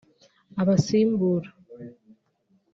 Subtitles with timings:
[0.61, 1.49] Abasimbura